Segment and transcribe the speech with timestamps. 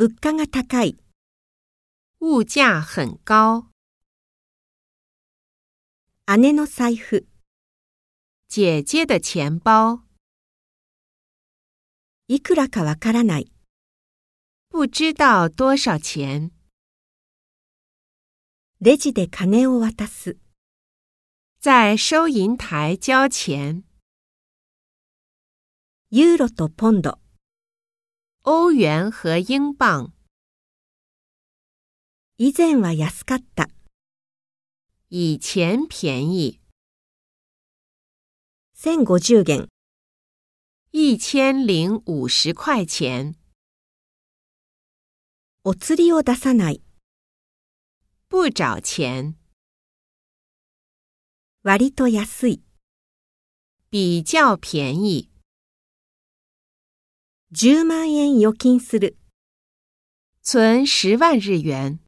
[0.00, 0.96] 物価が高い。
[2.20, 3.66] 物价很高。
[6.38, 7.26] 姉の財布。
[8.46, 10.04] 姐姐的钱包。
[12.28, 13.50] いくらかわからない。
[14.70, 16.52] 不知道多少钱。
[18.80, 20.36] レジで金を渡す。
[21.60, 23.82] 在收银台交钱。
[26.12, 27.18] ユーロとポンド。
[28.42, 30.12] 欧元和英镑。
[32.36, 33.68] 以前は安かった。
[35.10, 36.60] 以前便宜。
[38.76, 39.68] 1050元。
[40.92, 43.34] 一千零五十块钱。
[45.64, 46.82] お釣りを出さない。
[48.30, 49.34] 不找钱。
[51.64, 52.62] 割と安い。
[53.90, 55.27] 比较便宜。
[57.54, 59.16] 10万円預金する。
[60.44, 61.98] 存10万日元。